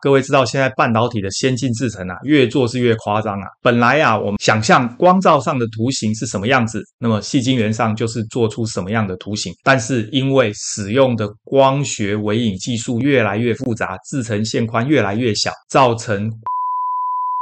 [0.00, 3.48] 各位知道现在半导体的先进制程啊，越做是越夸张啊。
[3.60, 9.52] 本来啊，我们想象光照上的图形是什么样子，那么细晶圆上就是做出什么样的图形。
[9.64, 16.30] 但是因为使用的光学微影技术越来越复杂，制程线宽越来越小，造成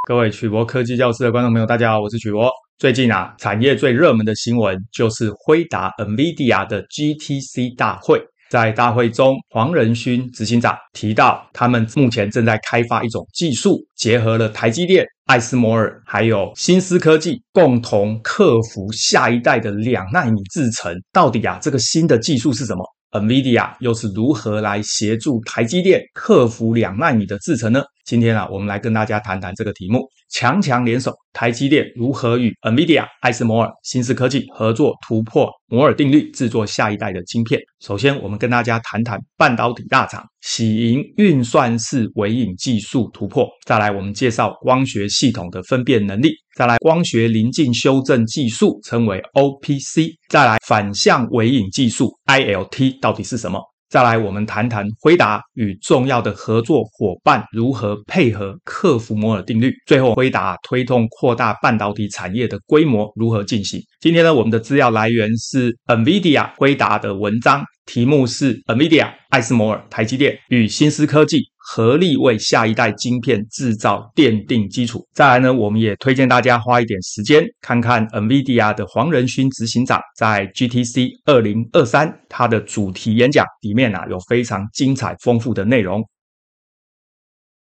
[0.09, 2.51] 各位曲博科技教室的观众朋友，大家好，我是曲博。
[2.79, 8.19] 最近啊，产业最热门的新闻就是辉达 NVIDIA 的 GTC 大会。
[8.49, 20.95] 在大会中，黄仁勋执行长提到，他们目前正在开发一种技术，结合了台积电、艾斯摩尔还有新思科技，共同克服下一代的两纳米制程。
[21.13, 27.83] 到底啊，这个新的技术是什么？NVIDIA 又是如何来协助台积电克服两纳米的制程呢？
[28.07, 30.09] 今天啊，我们来跟大家谈谈这个题目。
[30.31, 37.61] 强强联手，台积电如何与 NVIDIA、艾斯摩尔、新思科技合作突破摩尔定律，制作下一代的晶片？
[37.81, 43.49] 首先，我们跟大家谈谈半导体大厂喜迎运算式微影技术突破。
[43.65, 46.31] 再来，我们介绍光学系统的分辨能力。
[46.55, 50.13] 再来，光学临近修正技术称为 OPC。
[50.29, 53.61] 再来，反向微影技术 ILT 到底是什么？
[53.89, 59.73] 再来，我们谈谈辉达与重要的合作伙伴如何配合克服摩尔定律。
[59.87, 63.81] 最后，辉达推动扩大半导体产业的规模如何进行？
[64.01, 71.45] 今天呢，我们的资料来源是 NVIDIA 辉达的文章，题目是 NVIDIA、艾斯摩尔、台积电与新思科技。
[71.69, 75.05] 合力为下一代晶片制造奠定基础。
[75.13, 86.01] 再来呢，我们也推荐大家花一点时间看看 NVIDIA 的黄仁勋执行长在 GTC 二零二三他的主题演讲里面啊，有非常精彩丰富的内容。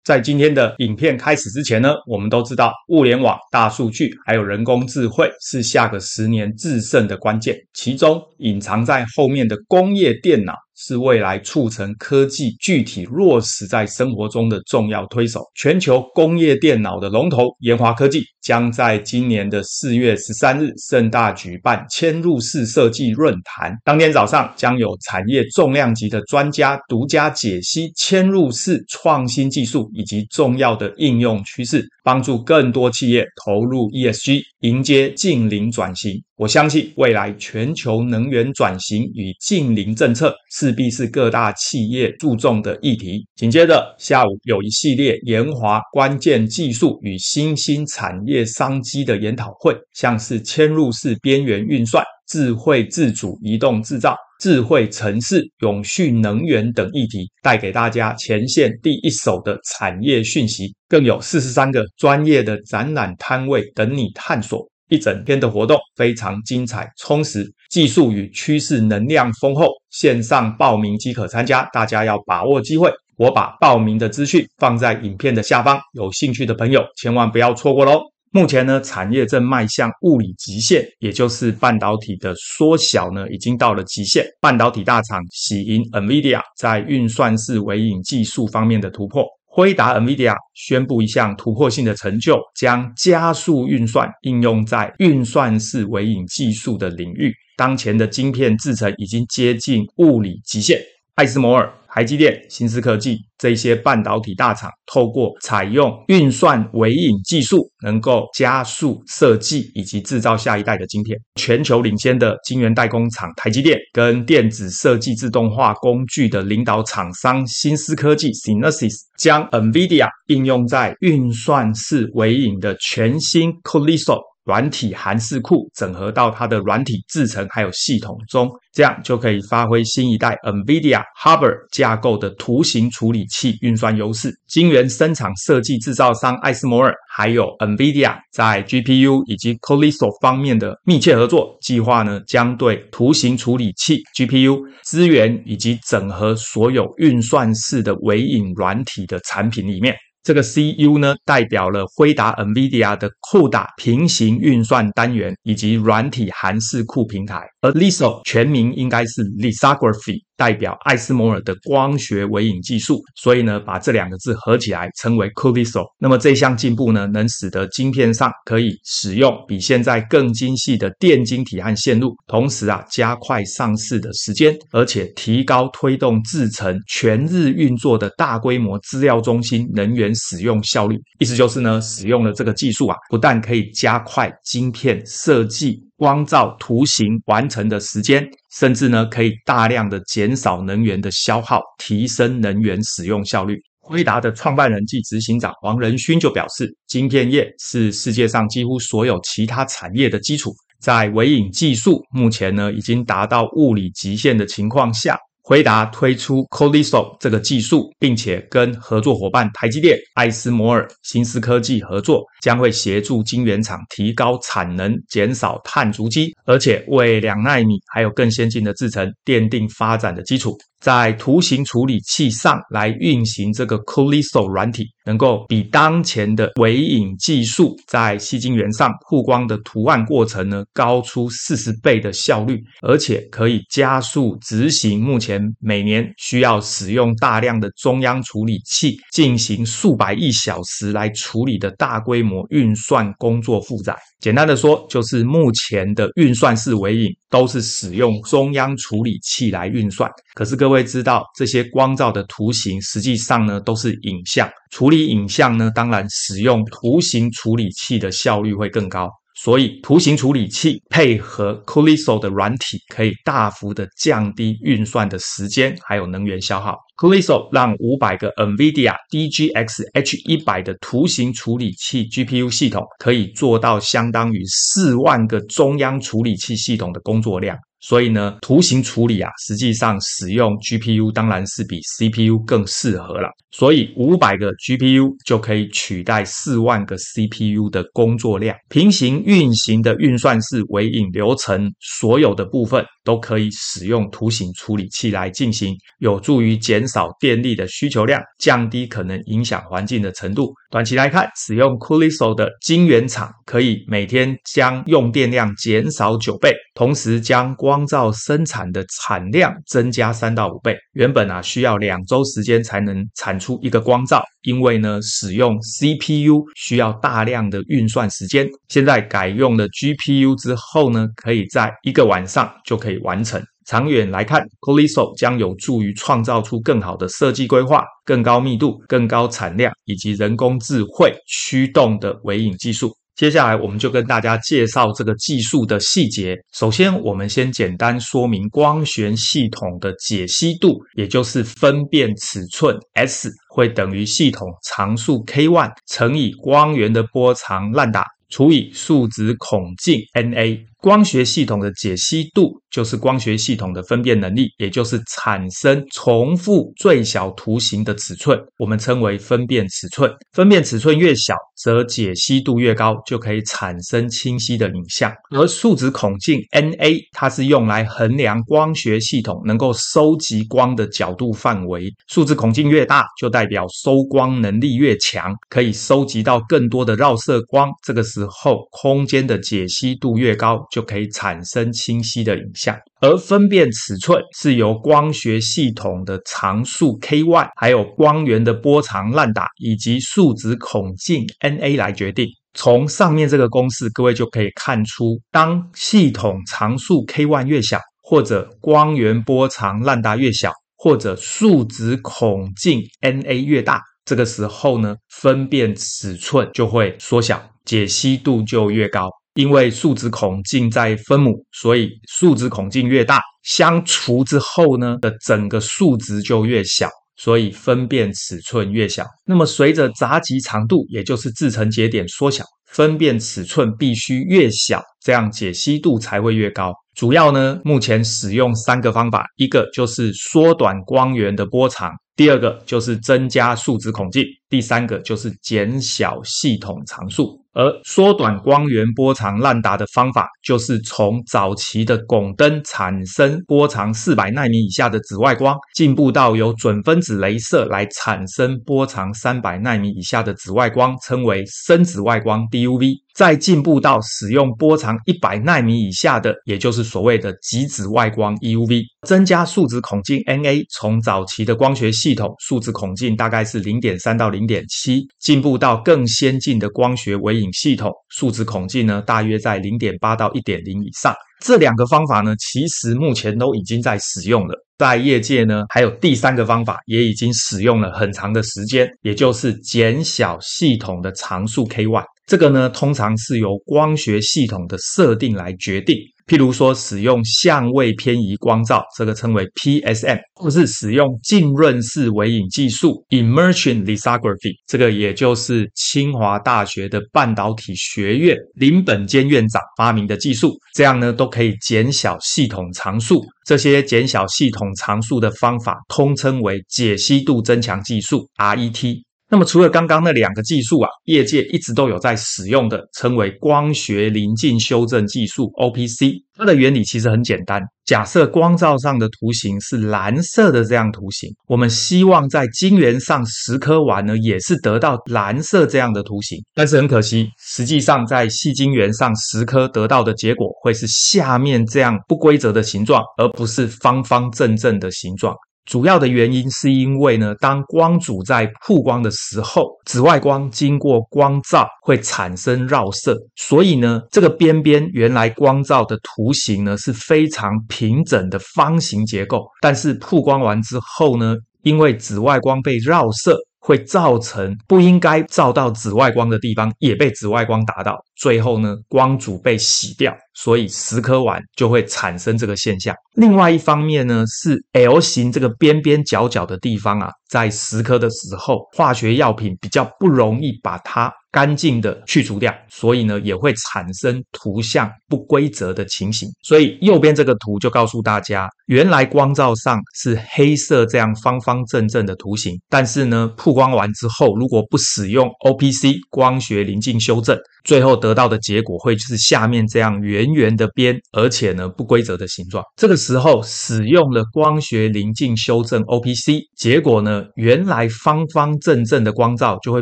[0.04, 10.54] 在今天的影片开始之前呢，我们都知道物联网、大数据还有人工智慧是下个十年制胜的关键，其中隐藏在后面的工业电脑。
[10.80, 15.42] 是未来促成科技具体落实在生活中的重要推手。
[15.56, 23.76] 全球工业电脑的龙头研华科技将在今年的四月十三日盛大举办嵌入式设计论坛。
[23.84, 36.22] 当天早上将有产业重量级的专家独家解析嵌入式创新技术以及重要的应用趋势，帮助更多企业投入 ESG，迎接净零转型。
[36.38, 43.26] 我相信未来全球能源转型与净零政策势必是各大企业注重的议题。
[43.34, 60.72] 紧接着下午有一系列研华关键技术与新兴产业商机的研讨会，像是嵌入式边缘运算、智慧自主移动制造、智慧城市、永续能源等议题，带给大家前线第一手的产业讯息。
[60.88, 64.64] 更有四十三个专业的展览摊位等你探索。
[64.88, 72.90] 一整天的活动非常精彩充实，技术与趋势能量丰厚，线上报名即可参加，大家要把握机会。
[73.16, 78.00] 我把报名的资讯放在影片的下方，有兴趣的朋友千万不要错过喽。
[78.30, 84.24] 目前呢，产业正迈向物理极限，也就是半导体的缩小呢，已经到了极限。
[84.40, 89.24] 半导体大厂喜迎 NVIDIA 在运算式微影技术方面的突破。
[89.58, 97.34] 辉达 NVIDIA 宣布一项突破性的成就，将加速运算应用在运算式微影技术的领域。
[97.56, 100.78] 当前的晶片制成已经接近物理极限。
[101.16, 111.18] 艾斯摩尔、台积电、新思科技这些半导体大厂，透过采用运算微影技术，能够加速设计以及制造下一代的晶片。
[111.36, 134.34] 全球领先的晶圆代工厂台积电，跟电子设计自动化工具的领导厂商新思科技 （Synopsys） 将 NVIDIA 应用在运算式微影的全新 CoLiSo 软体函式库整合到它的软体制程还有系统中，这样就可以发挥新一代 NVIDIA Hopper 架构的图形处理器运算优势。
[134.46, 149.94] 晶圆生产设计制造商艾斯摩尔还有 NVIDIA 在 GPU 以及 Colisor 方面的密切合作计划呢，将对图形处理器 GPU 资源以及整合所有运算式的微影软体的产品里面。
[150.28, 160.27] 这个 CU 呢，代表了辉达 NVIDIA 的 CUDA 平行运算单元以及软体函式库平台，而 Lisa 全名应该是 Lisa Graphy。
[160.38, 165.84] 代表艾斯摩尔的光学微影技术，所以呢，把这两个字合起来称为 Cursor。
[165.98, 180.96] 那么这项进步呢，能使得晶片上可以使用比现在更精细的电晶体和线路，同时啊，加快上市的时间，而且提高推动制成全日运作的大规模资料中心能源使用效率。
[181.18, 185.87] 意思就是呢，使用了这个技术啊，不但可以加快晶片设计。
[185.98, 188.24] 光照图形完成的时间，
[188.54, 193.58] 甚至呢可以大量的减少能源的消耗，提升能源使用效率。
[193.80, 205.18] 辉达的创办人暨执行长王仁勋就表示，晶片业是世界上几乎所有其他产业的基础，在微影技术目前呢已经达到物理极限的情况下。
[205.48, 220.54] 回答推出 CoLISO 这个技术，并且跟合作伙伴台积电、艾斯摩尔、新思科技合作，将会协助晶圆厂提高产能、减少碳足迹，而且为两纳米还有更先进的制程奠定发展的基础。
[220.80, 243.96] 在图形处理器上来运行这个 CoLISO 软体，能够比当前的微影技术在吸晶圆上曝光的图案过程呢高出四十倍的效率，而且可以加速执行目前每年需要使用大量的中央处理器进行数百亿小时来处理的大规模运算工作负载。
[244.20, 250.10] 简单的说，就是目前的运算式微影都是使用中央处理器来运算。
[250.34, 259.10] 可是各位知道，这些光照的图形实际上呢都是影像，处理影像呢，当然使用图形处理器的效率会更高。
[259.40, 266.76] 所以，图形处理器配合 CoLISO 的软体，可以大幅的降低运算的时间还有能源消耗。
[266.96, 277.56] CoLISO 让五百个 NVIDIA DGX H100 的图形处理器 GPU 系统可以做到相当于四万个中央处理器系统的工作量。
[277.80, 283.28] 所以呢，图形处理啊，实际上使用 GPU 当然是比 CPU 更适合了。
[283.50, 288.54] 所以五百个 GPU 就可以取代四万个 CPU 的工作量。
[288.68, 300.52] 平行运行的运算式微影流程，所有的部分都可以使用图形处理器来进行，有助于减少电力的需求量，降低可能影响环境的程度。
[300.70, 310.76] 短期来看，使用 Cooliso 的晶圆厂可以每天将用电量减少九倍，同时将光照生产的产量增加三到五倍。
[310.92, 318.46] 原本啊需要两周时间才能产出一个光照，因为呢使用 CPU 需要大量的运算时间。
[318.68, 323.42] 现在改用了 GPU 之后呢，可以在一个晚上就可以完成。
[323.68, 332.90] 长远来看，CoLISO 将有助于创造出更好的设计规划、更高密度、更高产量以及人工智慧驱动的微影技术。
[333.14, 336.34] 接下来，我们就跟大家介绍这个技术的细节。
[336.54, 350.58] 首先，我们先简单说明光学系统的解析度，也就是分辨尺寸 S 会等于系统常数 K1 乘以光源的波长滥达除以数值孔径 NA。
[350.80, 360.08] 光学系统的解析度就是光学系统的分辨能力，也就是产生重复最小图形的尺寸，我们称为分辨尺寸。
[360.32, 365.12] 分辨尺寸越小，则解析度越高，就可以产生清晰的影像。
[365.34, 371.92] 而数值孔径 NA，它是用来衡量光学系统能够收集光的角度范围。
[372.06, 377.68] 数值孔径越大，就代表收光能力越强，可以收集到更多的绕射光。
[377.82, 380.64] 这个时候，空间的解析度越高。
[380.70, 392.28] 就可以产生清晰的影像，而分辨尺寸是由光学系统的常数 K1，还有光源的波长滥达以及数值孔径 NA 来决定。
[392.54, 409.08] 从上面这个公式，各位就可以看出，当系统常数 K1 越小，或者光源波长滥达越小，或者数值孔径 NA 越大，这个时候呢，分辨尺寸就会缩小，解析度就越高。
[409.38, 419.06] 因为数值孔径在分母，所以数值孔径越大，相除之后呢的整个数值就越小，所以分辨尺寸越小。
[419.24, 426.72] 那么随着闸极长度，也就是制程节点缩小，分辨尺寸必须越小，这样解析度才会越高。
[426.96, 437.40] 主要呢，目前使用三个方法，一个就是缩短光源的波长，第二个就是增加数值孔径，第三个就是减小系统常数。
[437.58, 453.07] 而缩短光源波长烂达的方法，就是从早期的汞灯产生波长四百纳米以下的紫外光，进步到由准分子镭射来产生波长三百纳米以下的紫外光，称为深紫外光 DUV。
[453.18, 458.84] 再进步到使用波长一百纳米以下的，也就是所谓的极紫外光 EUV。
[459.04, 471.12] 增加数值孔径 NA，从早期的光学系统数值孔径大概是零点三到零点七，进步到更先进的光学微影系统，数值孔径呢大约在零点八到一点零以上。
[471.44, 474.54] 这两个方法呢，其实目前都已经在使用了。
[474.78, 481.82] 在业界呢，还有第三个方法也已经使用了很长的时间，也就是减小系统的常数 ky。
[482.28, 485.96] 这个呢，通常是由光学系统的设定来决定。
[486.26, 503.24] 譬如说使用相位偏移光照，这个称为 PSM，或是使用浸润式微影技术 Immersion Lithography，这个也就是清华大学的半导体学院林本坚院长发明的技术，这样呢都可以减小系统常数。
[503.46, 509.07] 这些减小系统常数的方法，通称为解析度增强技术 RET。
[509.30, 516.22] 那么，除了刚刚那两个技术啊，业界一直都有在使用的，称为光学临近修正技术 （OPC）。
[516.34, 517.60] 它的原理其实很简单。
[517.84, 526.38] 假设光照上的图形是蓝色的这样图形，我们希望在晶圆上蚀刻完呢，也是得到蓝色这样的图形。
[526.54, 535.34] 但是很可惜，实际上在细晶圆上蚀刻得到的结果会是下面这样不规则的形状，而不是方方正正的形状。
[535.68, 553.36] 主要的原因是因为呢，当光组在曝光的时候，紫外光经过光照会产生绕射，所以呢，这个边边原来光照的图形呢是非常平整的方形结构，但是曝光完之后呢，因为紫外光被绕射，
[553.68, 560.16] 会造成不应该照到紫外光的地方也被紫外光打到，最后呢，光阻被洗掉。
[560.32, 562.94] 所以蚀刻完就会产生这个现象。
[563.16, 576.28] 另外一方面呢，是 L 型这个边边角角的地方啊，在蚀刻的时候，化学药品比较不容易把它干净的去除掉，所以呢，也会产生图像不规则的情形。
[576.42, 592.64] 所以右边这个图就告诉大家，原来光照上是黑色这样方方正正的图形，但是呢，曝光完之后，如果不使用 OPC 光学临近修正，最后得到的结果会是下面这样圆圆的边，而且呢，不规则的形状。
[592.74, 599.80] 这个时候使用了光学临近修正 OPC，结果呢，原来方方正正的光照就会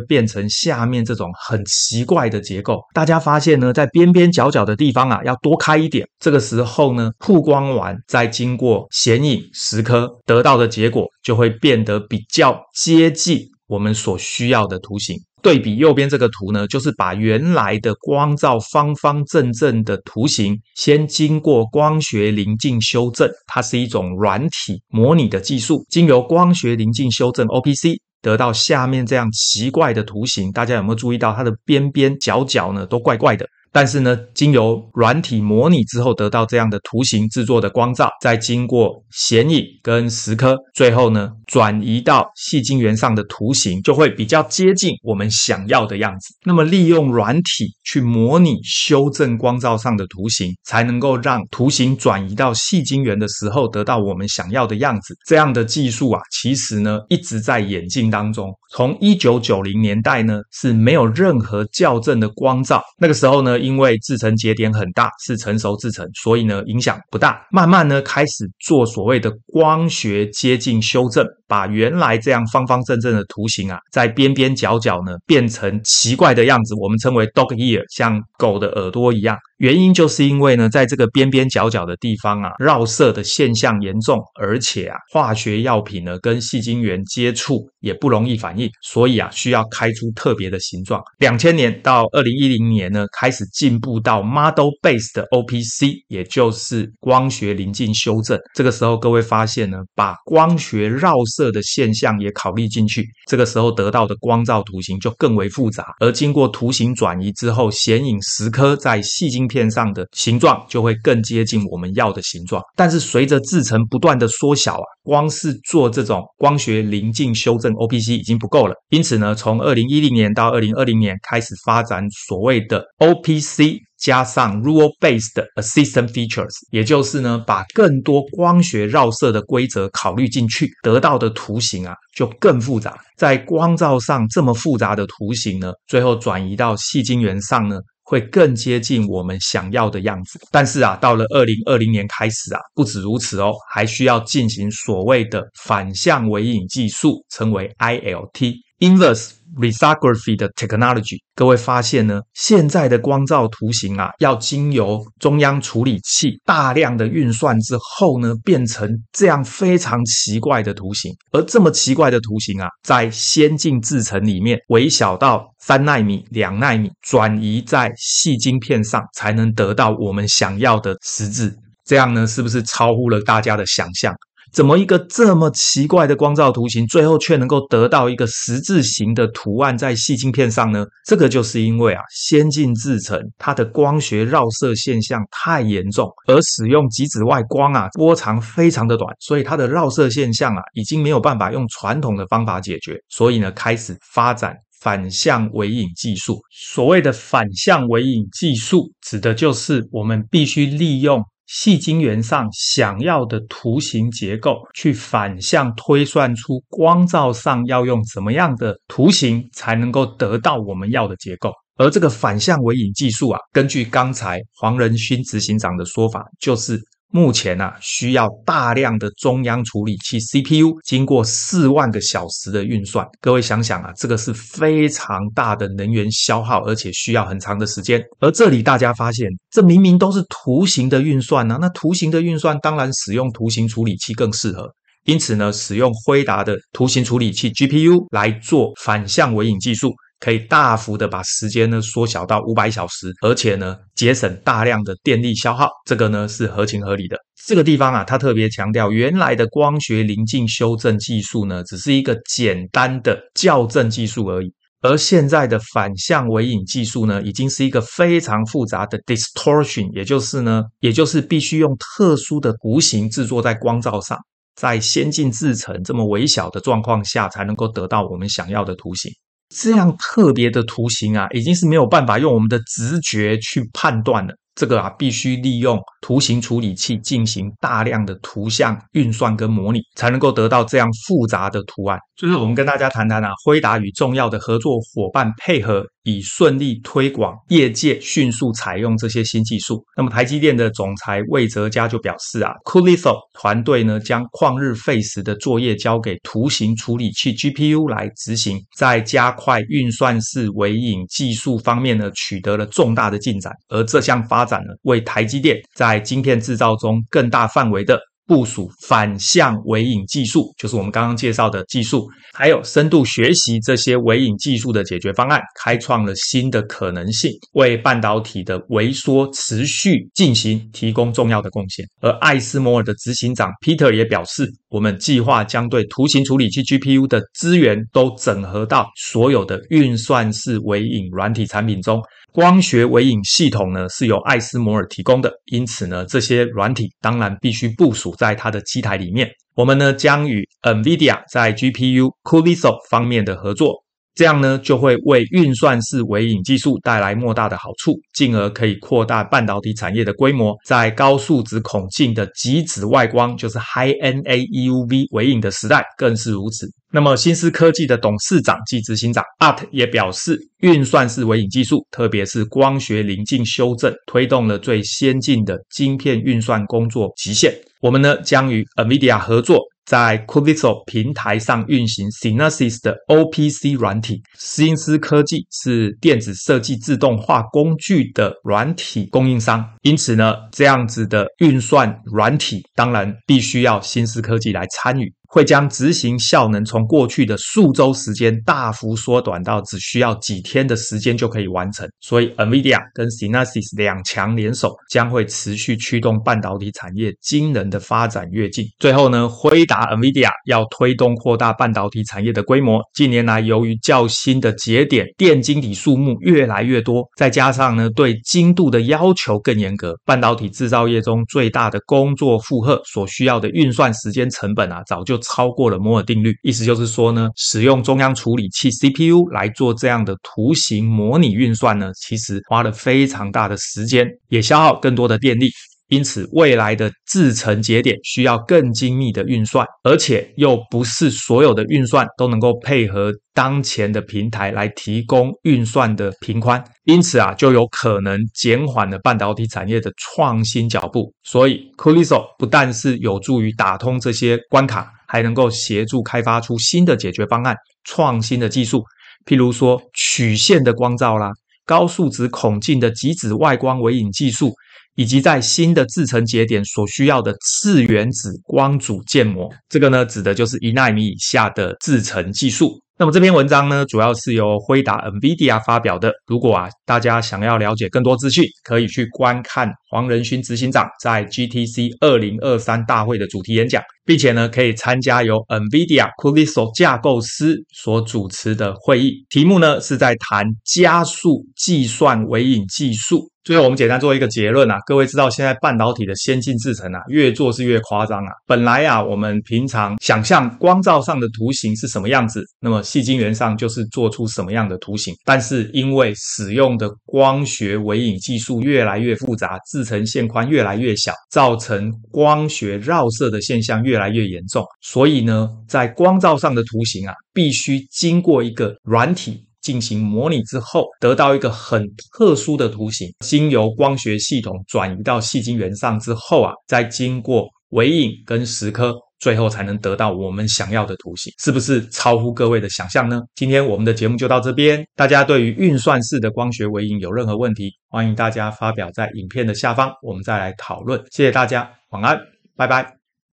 [0.00, 2.80] 变成下面这种很奇怪的结构。
[2.92, 6.06] 大家发现呢，在边边角角的地方啊，要多开一点。
[6.18, 15.16] 这个时候呢，曝光完再经过显影蚀刻，得到的结果就会变得比较接近我们所需要的图形。
[15.42, 27.96] 对比右边这个图呢，就是把原来的光照方方正正的图形，先经过光学临近修正，它是一种软体模拟的技术，经由光学临近修正 OPC，
[28.26, 30.50] 得到下面这样奇怪的图形。
[30.50, 33.48] 大家有没有注意到它的边边角角呢，都怪怪的？
[33.76, 46.34] 但是呢，经由软体模拟之后得到这样的图形制作的光照，再经过显影跟蚀刻，最后呢转移到细晶圆上的图形就会比较接近我们想要的样子。
[46.46, 55.14] 那么利用软体去模拟修正光照上的图形，才能够让图形转移到细晶圆的时候得到我们想要的样子。
[55.26, 58.50] 这样的技术啊，其实呢一直在演进当中。
[58.72, 63.60] 从一九九零年代呢是没有任何校正的光照，那个时候呢。
[63.66, 67.44] 因为制成节点很大，是成熟制成，所以呢影响不大。
[67.50, 79.36] 慢慢呢开始做所谓的光学接近修正，把原来这样方方正正的图形啊，在边边角角呢变成奇怪的样子，我们称为 dog ear，像狗的耳朵一样。
[79.58, 91.02] 原因就是因为呢，在这个边边角角的地方啊，绕射的现象严重，而且啊，化学药品呢跟细晶圆接触也不容易反应，所以啊，需要开出特别的形状。
[91.18, 98.38] 两千年到二零一零年呢，开始进步到 model base 的 OPC，也就是光学临近修正。
[98.54, 105.94] 这个时候，各位发现呢，把光学绕射的现象也考虑进去，这个时候得到的光照图形就更为复杂。
[106.00, 118.74] 而经过图形转移之后，显影蚀刻在细晶片上的形状就会更接近我们要的形状，但是随着制程不断的缩小啊，光是做这种光学临近修正 OPC 已经不够了。
[118.90, 132.98] 因此呢，从二零一零年到二零二零年开始发展所谓的 OPC 加上 Rule-based Assistant Features，也就是呢，把更多光学绕射的规则考虑进去，得到的图形啊就更复杂。
[133.16, 137.78] 在光照上这么复杂的图形呢，最后转移到细晶圆上呢。
[138.06, 149.32] 会更接近我们想要的样子，但是啊，到了二零二零年开始啊，不止如此哦，还需要进行所谓的反向微影技术，称为 ILT（Inverse）。
[149.56, 161.10] Lithography 的 technology，各位发现呢，现在的光照图形啊，要经由中央处理器大量的运算之后呢，变成这样非常奇怪的图形。
[161.32, 171.56] 而这么奇怪的图形啊，在先进制程里面，微小到三纳米、两纳米，转移在细晶片上，才能得到我们想要的实质。
[171.84, 174.14] 这样呢，是不是超乎了大家的想象？
[174.56, 180.82] 怎么一个这么奇怪的光照图形，最后却能够得到一个十字形的图案在细晶片上呢？
[181.04, 196.40] 这个就是因为啊，先进制程它的光学绕射现象太严重，而使用极紫外光啊，波长非常的短，所以它的绕射现象啊，已经没有办法用传统的方法解决，所以呢，开始发展反向微影技术。
[196.50, 201.22] 所谓的反向微影技术，指的就是我们必须利用。
[201.46, 211.52] 细晶圆上想要的图形结构，去反向推算出光照上要用怎么样的图形才能够得到我们要的结构。
[211.76, 216.80] 而这个反向微影技术啊，根据刚才黄仁勋执行长的说法，就是。
[217.12, 223.06] 目前啊，需要大量的中央处理器 CPU，经过四万个小时的运算。
[223.20, 228.02] 各位想想啊，这个是非常大的能源消耗，而且需要很长的时间。
[228.20, 234.70] 而这里大家发现，这明明都是图形的运算啊，那图形的运算当然使用图形处理器更适合。
[235.04, 239.94] 因此呢，使用辉达的图形处理器 GPU 来做反向微影技术。
[240.18, 247.16] 可以大幅的把时间呢缩小到五百小时，而且呢节省大量的电力消耗，这个呢是合情合理的。
[247.46, 264.18] 这个地方啊，他特别强调，原来的光学临近修正技术呢，只是一个简单的校正技术而已，而现在的反向微影技术呢，已经是一个非常复杂的 distortion，也就是呢，也就是必须用特殊的图形制作在光照上，
[264.56, 269.12] 在先进制程这么微小的状况下，才能够得到我们想要的图形。
[269.48, 274.34] 这样特别的图形啊，已经是没有办法用我们的直觉去判断了。
[274.54, 281.98] 这个啊，必须利用图形处理器进行大量的图像运算跟模拟，才能够得到这样复杂的图案。
[282.16, 289.84] 就是，我们跟大家谈谈啊，辉达与重要的合作伙伴配合，以顺利推广业界迅速采用这些新技术。
[289.96, 303.52] 那么，台积电的总裁魏哲嘉就表示啊，Coolitho 团队呢，将旷日费时的作业交给图形处理器 GPU 来执行，在加快运算式微影技术方面呢，取得了重大的进展。
[303.68, 321.86] 而这项发展呢，为台积电在晶片制造中更大范围的部署反向微影技术，就是我们刚刚介绍的技术，还有深度学习这些微影技术的解决方案，开创了新的可能性，为半导体的微缩持续进行提供重要的贡献。
[322.00, 332.02] 而艾斯摩尔的执行长 Peter 也表示，我们计划将对图形处理器 GPU 的资源都整合到所有的运算式微影软体产品中。
[332.32, 339.28] 光学微影系统呢，是由艾斯摩尔提供的，因此呢，这些软体当然必须部署在它的机台里面。
[339.54, 343.82] 我们呢，将与 NVIDIA 在 GPU Cursor 方面的合作。
[344.14, 350.54] 这样呢，就会为运算式微影技术带来莫大的好处，进而可以扩大半导体产业的规模。
[350.66, 356.66] 在高数值孔径的极紫外光，就是 High NA EUV 微影的时代，更是如此。
[356.96, 367.52] 那么，新思科技的董事长暨执行长 Art 也表示，运算式微影技术，特别是光学临近修正，推动了最先进的晶片运算工作极限。
[367.82, 369.60] 我们呢，将与 NVIDIA 合作。
[369.84, 385.12] 在 Cubiso 平台上运行 Synopsis 的 OPC 软体，新思科技是电子设计自动化工具的软体供应商，因此呢，这样子的运算软体当然必须要新思科技来参与。
[385.28, 391.88] 会将执行效能从过去的数周时间大幅缩短到只需要几天的时间就可以完成。
[392.00, 398.64] 所以，NVIDIA 跟 Synopsys 两强联手，将会持续驱动半导体产业惊人的发展跃进。
[398.78, 402.80] 最后呢，辉达 NVIDIA 要推动扩大半导体产业的规模。
[402.94, 415.15] 近年来，由于较新的节点电晶体数目越来越多，再加上呢对精度的要求更严格，半导体制造业中最大的工作负荷所需要的运算时间成本啊，早就。
[415.18, 425.48] 超过了摩尔定律，意思就是说呢，使用中央处理器 CPU 来做这样的图形模拟运算呢，其实花了非常大的时间，也消耗更多的电力。
[425.88, 436.60] 因此，未来的制程节点需要更精密的运算，而且又不是所有的运算都能够配合当前的平台来提供运算的频宽。
[436.86, 441.14] 因此啊，就有可能减缓了半导体产业的创新脚步。
[441.22, 448.84] 所以，Cursor 不但是有助于打通这些关卡，还能够协助开发出新的解决方案、创新的技术，
[449.24, 451.30] 譬如说曲线的光照啦、
[451.64, 454.54] 高数值孔径的极紫外光微影技术。
[454.98, 462.80] 以及在新的制程节点所需要的次原子光组建模，这个呢，指的就是一纳米以下的制程技术。
[462.98, 466.10] 那么这篇文章呢，主要是由辉达 NVIDIA 发表的。
[466.26, 483.30] 如果啊，大家想要了解更多资讯，可以去观看黄仁勋执行长在 GTC 二零二三大会的主题演讲，并且呢，可以参加由 NVIDIA c u l i s o 架构师所主持的会议，题目呢是在谈加速计算微影技术。
[483.46, 488.32] 最后，我们简单做一个结论啊，各位知道现在半导体的先进制程啊，越做是越夸张啊。
[488.44, 495.14] 本来啊，我们平常想象光照上的图形是什么样子，那么细晶圆上就是做出什么样的图形。
[495.24, 509.45] 但是因为使用的光学微影技术越来越复杂，制程线宽越来越小，造成光学绕射的现象越来越严重，所以呢，在光照上的图形啊，必须经过一个软体。
[509.66, 511.84] 进行模拟之后，得到一个很
[512.16, 523.20] 特殊的图形，经由光学系统转移到细晶圆上之后啊，再经过微影跟蚀刻，最后才能得到我们想要的图形，是不是超乎各位的想象呢？
[523.34, 531.02] 今天我们的节目就到这边，大家对于运算式的光学微影有任何问题，欢迎大家发表在影片的下方，我们再来讨论。
[531.10, 532.16] 谢谢大家，晚安，
[532.54, 533.05] 拜拜。